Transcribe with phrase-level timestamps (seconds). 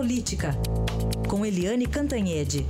[0.00, 0.56] Política,
[1.28, 2.64] com Eliane Cantanhede.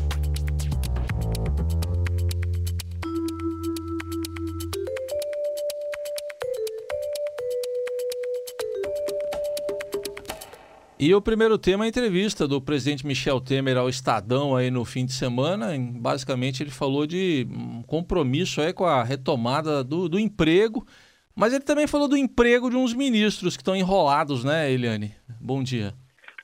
[10.98, 14.84] E o primeiro tema é a entrevista do presidente Michel Temer ao Estadão aí no
[14.84, 15.68] fim de semana.
[15.78, 20.84] Basicamente ele falou de um compromisso aí com a retomada do, do emprego,
[21.32, 25.14] mas ele também falou do emprego de uns ministros que estão enrolados, né, Eliane?
[25.40, 25.94] Bom dia.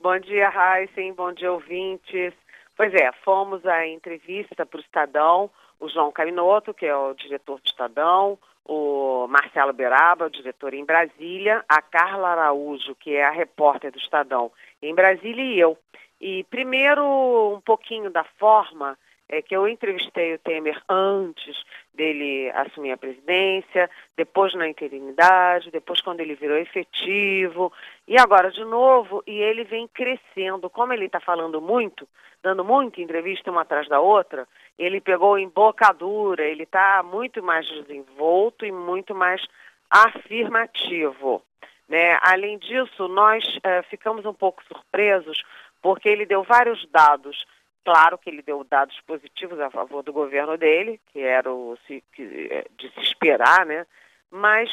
[0.06, 1.14] Bom dia, Heisen.
[1.14, 2.32] Bom dia, ouvintes.
[2.76, 5.50] Pois é, fomos à entrevista para o Estadão,
[5.80, 10.84] o João Caminoto, que é o diretor do Estadão, o Marcelo Beraba, o diretor em
[10.84, 15.76] Brasília, a Carla Araújo, que é a repórter do Estadão em Brasília, e eu.
[16.20, 17.02] E primeiro,
[17.56, 18.96] um pouquinho da forma
[19.28, 21.56] é que eu entrevistei o Temer antes
[21.92, 27.72] dele assumir a presidência, depois na interinidade, depois quando ele virou efetivo,
[28.06, 30.70] e agora de novo, e ele vem crescendo.
[30.70, 32.06] Como ele está falando muito,
[32.42, 34.46] dando muita entrevista uma atrás da outra,
[34.78, 39.44] ele pegou embocadura, ele está muito mais desenvolto e muito mais
[39.90, 41.42] afirmativo.
[41.88, 42.18] Né?
[42.22, 45.42] Além disso, nós uh, ficamos um pouco surpresos
[45.80, 47.46] porque ele deu vários dados
[47.86, 52.66] Claro que ele deu dados positivos a favor do governo dele, que era o é,
[52.76, 53.86] de se esperar, né?
[54.28, 54.68] Mas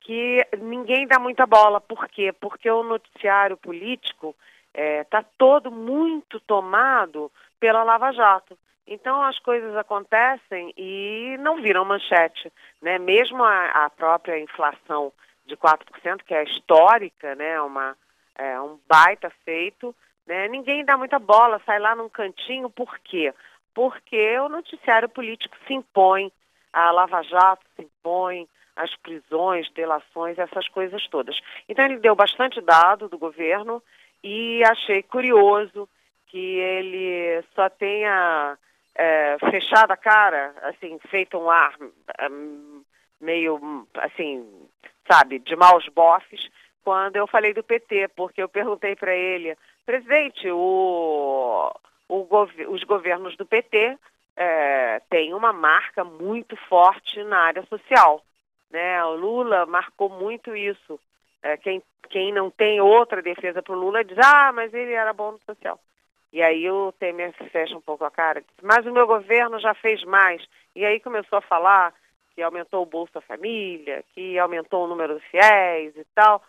[0.00, 1.78] que ninguém dá muita bola.
[1.78, 2.32] Por quê?
[2.32, 4.34] Porque o noticiário político
[4.72, 8.56] está é, tá todo muito tomado pela Lava Jato.
[8.86, 12.50] Então as coisas acontecem e não viram manchete.
[12.80, 12.98] Né?
[12.98, 15.12] Mesmo a, a própria inflação
[15.44, 17.60] de 4%, que é histórica, né?
[17.60, 17.94] Uma,
[18.38, 19.94] é, um baita feito,
[20.26, 20.48] né?
[20.48, 23.32] Ninguém dá muita bola, sai lá num cantinho, por quê?
[23.74, 26.32] Porque o noticiário político se impõe,
[26.72, 31.38] a Lava Jato se impõe, as prisões, delações, essas coisas todas.
[31.68, 33.82] Então ele deu bastante dado do governo
[34.22, 35.88] e achei curioso
[36.26, 38.58] que ele só tenha
[38.94, 41.74] é, fechado a cara, assim, feito um ar
[42.30, 42.82] um,
[43.20, 44.68] meio, assim,
[45.08, 46.48] sabe, de maus bofes,
[46.82, 51.70] quando eu falei do PT, porque eu perguntei para ele Presidente, o,
[52.08, 52.26] o
[52.68, 53.98] os governos do PT
[54.36, 58.22] é, têm uma marca muito forte na área social.
[58.70, 59.04] Né?
[59.04, 60.98] O Lula marcou muito isso.
[61.42, 65.12] É, quem, quem não tem outra defesa para o Lula diz, ah, mas ele era
[65.12, 65.78] bom no social.
[66.32, 69.72] E aí o Temer fecha um pouco a cara, diz, mas o meu governo já
[69.74, 70.44] fez mais.
[70.74, 71.94] E aí começou a falar
[72.34, 76.42] que aumentou o Bolsa Família, que aumentou o número de fiéis e tal.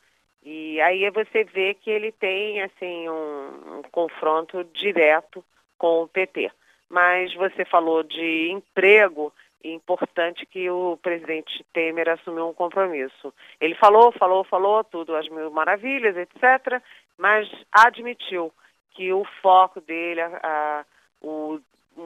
[0.46, 5.44] E aí você vê que ele tem assim um, um confronto direto
[5.78, 6.52] com o PT.
[6.88, 9.34] Mas você falou de emprego,
[9.64, 13.34] importante que o presidente Temer assumiu um compromisso.
[13.60, 16.82] Ele falou, falou, falou tudo, as mil maravilhas, etc.,
[17.18, 18.54] mas admitiu
[18.92, 20.86] que o foco dele, a, a,
[21.22, 21.60] o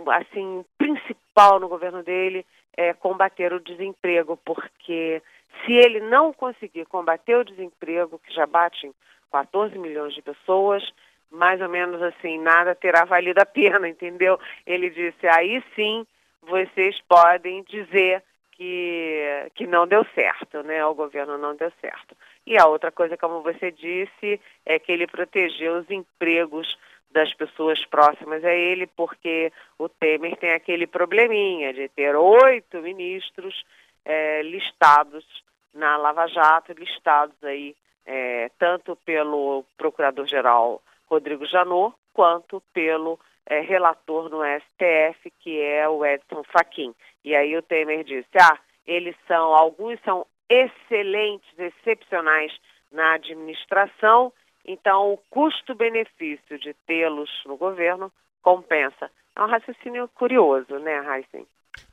[0.07, 2.45] assim principal no governo dele
[2.77, 5.21] é combater o desemprego, porque
[5.65, 8.93] se ele não conseguir combater o desemprego, que já bate em
[9.31, 10.83] 14 milhões de pessoas,
[11.31, 14.39] mais ou menos assim, nada terá valido a pena, entendeu?
[14.65, 16.05] Ele disse, aí sim
[16.41, 20.85] vocês podem dizer que, que não deu certo, né?
[20.85, 22.15] O governo não deu certo.
[22.45, 26.77] E a outra coisa, como você disse, é que ele protegeu os empregos
[27.11, 33.63] das pessoas próximas a ele, porque o Temer tem aquele probleminha de ter oito ministros
[34.05, 35.25] é, listados
[35.73, 44.29] na Lava Jato, listados aí é, tanto pelo Procurador-Geral Rodrigo Janot, quanto pelo é, relator
[44.29, 46.93] no STF, que é o Edson Fachin.
[47.23, 52.51] E aí o Temer disse, ah, eles são, alguns são excelentes, excepcionais
[52.91, 54.33] na administração,
[54.65, 58.11] então o custo-benefício de tê-los no governo
[58.41, 59.11] compensa.
[59.35, 61.47] É um raciocínio curioso, né, Heisen?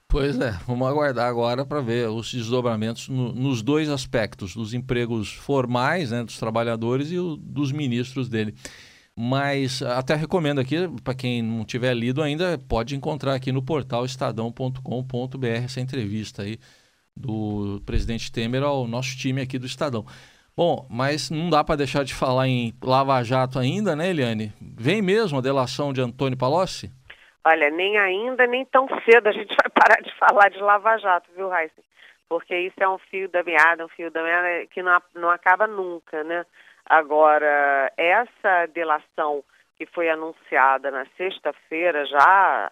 [0.08, 5.32] Pois é, vamos aguardar agora para ver os desdobramentos no, nos dois aspectos, dos empregos
[5.32, 8.54] formais né, dos trabalhadores e o, dos ministros dele.
[9.18, 14.04] Mas até recomendo aqui, para quem não tiver lido ainda, pode encontrar aqui no portal
[14.04, 16.58] estadão.com.br essa entrevista aí
[17.16, 20.04] do presidente Temer ao nosso time aqui do Estadão.
[20.54, 24.52] Bom, mas não dá para deixar de falar em Lava Jato ainda, né, Eliane?
[24.60, 26.90] Vem mesmo a delação de Antônio Palocci?
[27.48, 31.30] Olha, nem ainda, nem tão cedo a gente vai parar de falar de Lava Jato,
[31.32, 31.80] viu, Raíssa?
[32.28, 35.68] Porque isso é um fio da meada, um fio da meada que não, não acaba
[35.68, 36.44] nunca, né?
[36.84, 39.44] Agora, essa delação
[39.76, 42.68] que foi anunciada na sexta-feira, já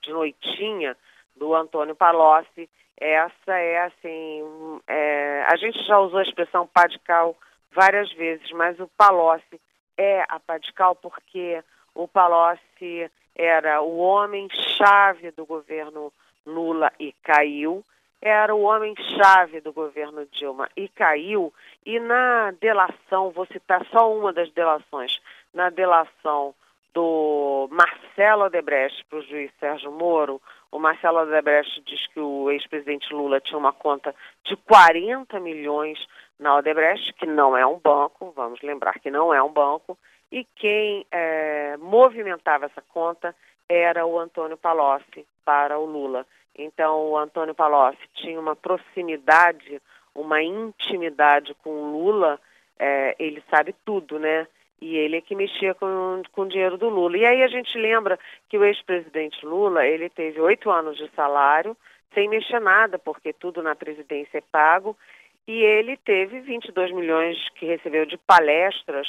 [0.00, 0.96] de noitinha,
[1.36, 7.36] do Antônio Palocci, essa é assim, é, a gente já usou a expressão padical
[7.70, 9.60] várias vezes, mas o Palocci
[9.98, 11.62] é a padical porque
[11.94, 16.10] o Palocci era o homem-chave do governo
[16.46, 17.84] Lula e caiu,
[18.20, 21.52] era o homem-chave do governo Dilma e caiu,
[21.84, 25.20] e na delação, vou citar só uma das delações,
[25.52, 26.54] na delação
[26.94, 30.40] do Marcelo Odebrecht para o juiz Sérgio Moro,
[30.72, 35.98] o Marcelo Odebrecht diz que o ex-presidente Lula tinha uma conta de 40 milhões
[36.38, 39.98] na Odebrecht, que não é um banco, vamos lembrar que não é um banco,
[40.30, 43.34] e quem é, movimentava essa conta
[43.68, 46.26] era o Antônio Palocci para o Lula.
[46.56, 49.80] Então, o Antônio Palocci tinha uma proximidade,
[50.14, 52.40] uma intimidade com o Lula,
[52.78, 54.46] é, ele sabe tudo, né?
[54.80, 57.16] E ele é que mexia com, com o dinheiro do Lula.
[57.16, 58.18] E aí a gente lembra
[58.48, 61.76] que o ex-presidente Lula, ele teve oito anos de salário,
[62.12, 64.96] sem mexer nada, porque tudo na presidência é pago,
[65.46, 69.06] e ele teve 22 milhões que recebeu de palestras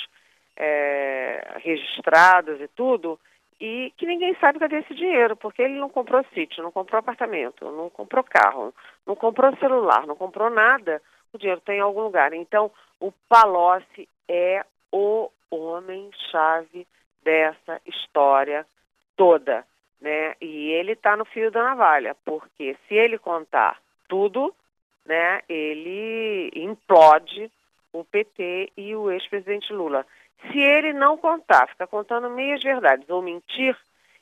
[0.58, 3.20] é, registradas e tudo,
[3.60, 7.66] e que ninguém sabe cadê esse dinheiro, porque ele não comprou sítio, não comprou apartamento,
[7.72, 8.74] não comprou carro,
[9.06, 11.02] não comprou celular, não comprou nada,
[11.34, 12.34] o dinheiro está em algum lugar.
[12.34, 16.86] Então, o Palocci é o homem-chave
[17.24, 18.66] dessa história
[19.16, 19.66] toda,
[20.00, 20.36] né?
[20.40, 24.54] E ele está no fio da navalha, porque se ele contar tudo,
[25.06, 27.52] né, ele implode
[27.92, 30.06] o PT e o ex-presidente Lula.
[30.42, 33.76] Se ele não contar, ficar contando meias verdades ou mentir,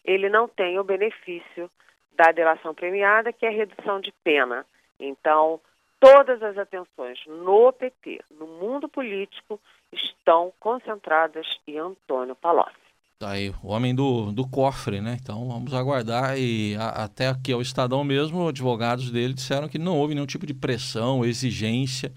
[0.03, 1.69] ele não tem o benefício
[2.15, 4.65] da delação premiada, que é a redução de pena.
[4.99, 5.59] Então,
[5.99, 9.59] todas as atenções no PT, no mundo político,
[9.91, 12.85] estão concentradas em Antônio Palocci.
[13.17, 15.17] Tá aí, o homem do, do cofre, né?
[15.21, 16.37] Então vamos aguardar.
[16.37, 20.45] E a, até aqui ao Estadão mesmo, advogados dele disseram que não houve nenhum tipo
[20.45, 22.11] de pressão, exigência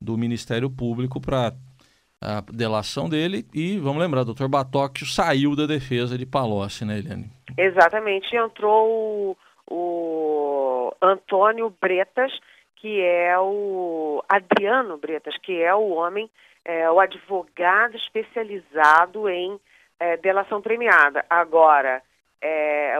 [0.00, 1.52] do Ministério Público para
[2.20, 3.46] a delação dele.
[3.54, 7.30] E vamos lembrar, o doutor Batóquio saiu da defesa de Palocci, né, Eliane?
[7.56, 9.36] Exatamente, entrou o,
[9.70, 12.32] o Antônio Bretas,
[12.76, 16.30] que é o Adriano Bretas, que é o homem,
[16.64, 19.58] é, o advogado especializado em
[19.98, 21.24] é, delação premiada.
[21.30, 22.02] Agora,
[22.42, 22.96] é,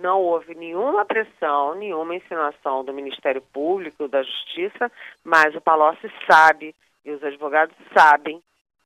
[0.00, 4.90] não houve nenhuma pressão, nenhuma insinuação do Ministério Público, da Justiça,
[5.22, 6.74] mas o Palocci sabe
[7.04, 8.42] e os advogados sabem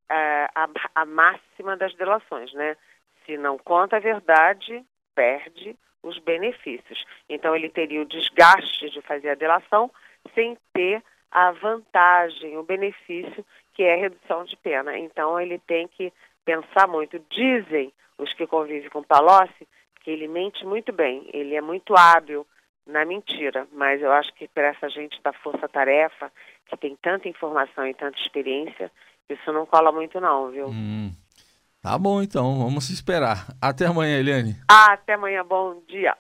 [0.09, 2.77] a, a máxima das delações, né?
[3.25, 4.85] Se não conta a verdade,
[5.15, 7.05] perde os benefícios.
[7.29, 9.91] Então ele teria o desgaste de fazer a delação
[10.35, 13.45] sem ter a vantagem, o benefício
[13.75, 14.99] que é a redução de pena.
[14.99, 16.13] Então ele tem que
[16.45, 17.19] pensar muito.
[17.31, 19.69] Dizem os que convivem com Palocci
[20.01, 22.47] que ele mente muito bem, ele é muito hábil
[22.87, 26.33] na mentira, mas eu acho que para essa gente da força-tarefa,
[26.67, 28.91] que tem tanta informação e tanta experiência,
[29.29, 30.69] isso não cola muito não, viu?
[30.69, 31.13] Hum.
[31.83, 33.47] Tá bom então, vamos esperar.
[33.63, 34.57] Até amanhã, Eliane.
[34.69, 36.17] Ah, até amanhã, bom dia.